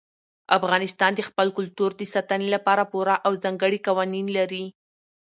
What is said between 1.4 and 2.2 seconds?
کلتور د